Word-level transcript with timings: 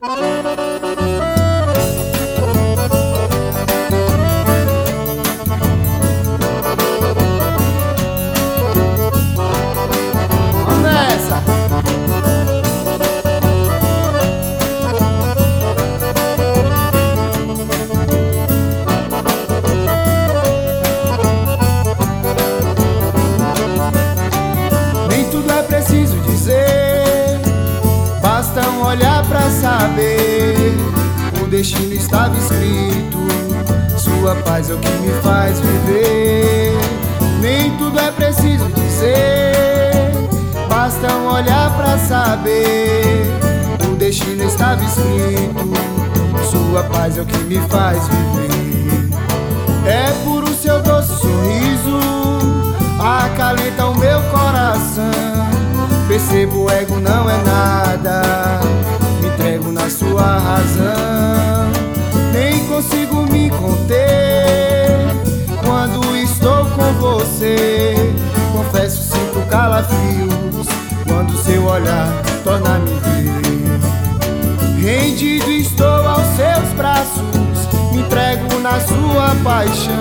Nem 0.00 0.10
tudo 25.30 25.50
é 25.50 25.62
preciso 25.64 26.20
dizer 26.20 26.97
olhar 28.88 29.24
pra 29.26 29.42
saber. 29.50 30.74
O 31.42 31.46
destino 31.46 31.92
estava 31.92 32.36
escrito. 32.36 33.18
Sua 33.96 34.34
paz 34.36 34.70
é 34.70 34.74
o 34.74 34.78
que 34.78 34.90
me 34.90 35.12
faz 35.22 35.60
viver. 35.60 36.74
Nem 37.40 37.76
tudo 37.76 37.98
é 37.98 38.10
preciso 38.10 38.66
dizer. 38.68 40.12
Basta 40.68 41.12
um 41.14 41.32
olhar 41.32 41.76
pra 41.76 41.98
saber. 41.98 43.26
O 43.90 43.96
destino 43.96 44.44
estava 44.44 44.82
escrito. 44.84 45.72
Sua 46.50 46.82
paz 46.84 47.18
é 47.18 47.22
o 47.22 47.26
que 47.26 47.38
me 47.38 47.60
faz 47.68 48.02
viver. 48.08 49.08
É 49.86 50.12
por 50.24 50.44
o 50.44 50.54
seu 50.54 50.82
doce 50.82 51.17
sua 59.90 60.38
razão. 60.38 61.70
Nem 62.32 62.64
consigo 62.66 63.22
me 63.30 63.50
conter 63.50 64.98
Quando 65.64 66.16
estou 66.16 66.66
com 66.66 66.92
você. 66.94 67.94
Confesso, 68.52 69.02
sinto 69.02 69.46
calafrios 69.48 70.66
Quando 71.06 71.36
seu 71.38 71.64
olhar 71.64 72.08
torna-me 72.44 72.90
ver. 73.00 73.28
Rendido 74.80 75.50
estou 75.50 76.06
aos 76.06 76.26
seus 76.36 76.72
braços 76.76 77.68
Me 77.92 78.00
entrego 78.00 78.60
na 78.60 78.80
sua 78.80 79.34
paixão. 79.42 79.94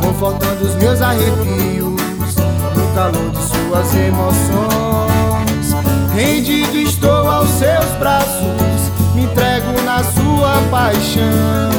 Confortando 0.00 0.64
os 0.64 0.74
meus 0.76 1.00
arrepios 1.00 2.36
No 2.76 2.94
calor 2.94 3.30
de 3.30 3.42
suas 3.42 3.94
emoções 3.94 5.17
seus 7.88 7.98
braços, 7.98 8.92
me 9.14 9.22
entrego 9.22 9.80
na 9.84 10.02
sua 10.04 10.60
paixão, 10.70 11.70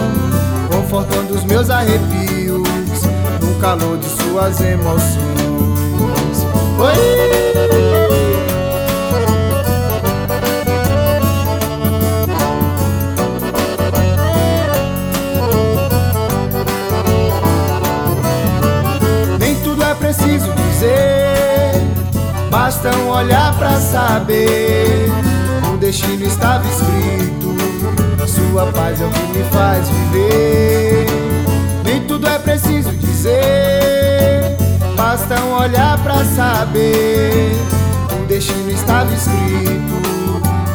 confortando 0.72 1.36
os 1.36 1.44
meus 1.44 1.70
arrepios 1.70 2.64
no 3.42 3.56
calor 3.60 3.98
de 3.98 4.10
suas 4.10 4.60
emoções. 4.62 5.18
Oi! 6.80 7.30
É 19.82 19.96
preciso 19.96 20.54
dizer 20.54 21.82
Basta 22.52 22.96
um 22.98 23.10
olhar 23.10 23.58
pra 23.58 23.72
saber 23.80 25.10
destino 25.90 26.24
estava 26.24 26.64
escrito. 26.68 27.58
Sua 28.28 28.68
paz 28.68 29.02
é 29.02 29.06
o 29.06 29.10
que 29.10 29.24
me 29.36 29.44
faz 29.46 29.90
viver. 29.90 31.08
Nem 31.84 32.02
tudo 32.02 32.28
é 32.28 32.38
preciso 32.38 32.92
dizer. 32.92 34.56
Basta 34.96 35.42
um 35.42 35.54
olhar 35.54 35.98
pra 36.04 36.24
saber. 36.26 37.54
O 38.22 38.28
destino 38.28 38.70
estava 38.70 39.12
escrito. 39.12 40.00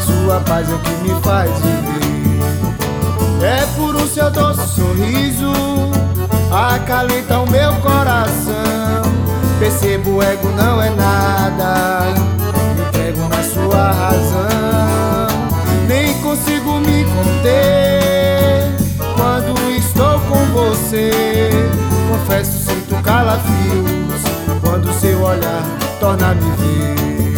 Sua 0.04 0.40
paz 0.40 0.68
é 0.68 0.74
o 0.74 0.78
que 0.80 0.90
me 1.04 1.22
faz 1.22 1.50
viver. 1.60 1.94
É 3.40 3.66
por 3.76 3.94
o 3.94 4.08
seu 4.08 4.28
doce 4.32 4.66
sorriso. 4.66 5.52
Acalenta 6.50 7.38
o 7.38 7.48
meu 7.48 7.72
coração. 7.74 9.04
Percebo 9.60 10.16
o 10.16 10.22
ego 10.22 10.48
não 10.56 10.82
é 10.82 10.90
nada 10.90 12.23
você. 20.74 21.50
Confesso, 22.08 22.58
sinto 22.58 23.02
calafrios 23.02 24.22
Quando 24.60 24.92
seu 25.00 25.20
olhar 25.22 25.62
torna-me 26.00 26.50
ver. 26.58 27.34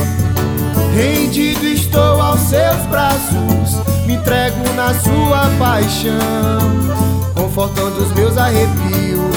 Rendido 0.94 1.66
estou 1.66 2.20
aos 2.20 2.40
seus 2.40 2.86
braços 2.86 3.76
Me 4.06 4.14
entrego 4.14 4.72
na 4.74 4.94
sua 4.94 5.50
paixão. 5.58 6.22
Confortando 7.34 8.02
os 8.02 8.12
meus 8.12 8.36
arrepios 8.36 9.36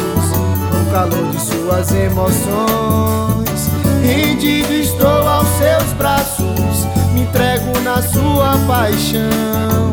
calor 0.92 1.30
de 1.30 1.40
suas 1.40 1.92
emoções. 1.92 3.70
Rendido 4.02 4.74
estou 4.74 5.28
aos 5.28 5.48
seus 5.50 5.94
braços, 5.94 6.86
me 7.14 7.22
entrego 7.22 7.80
na 7.81 8.02
sua 8.02 8.58
paixão, 8.66 9.92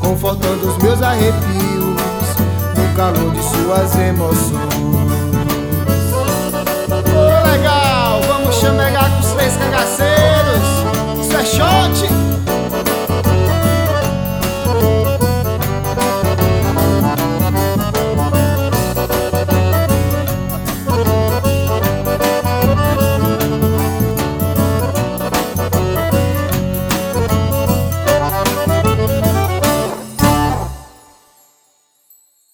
confortando 0.00 0.68
os 0.68 0.76
meus 0.82 1.00
arrepios 1.00 1.63
no 1.63 1.63
calor 2.94 3.32
de 3.32 3.42
suas 3.42 3.96
emoções. 3.98 5.13